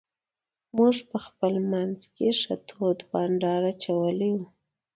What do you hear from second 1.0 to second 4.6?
په خپل منځ کې ښه تود بانډار اچولی وو.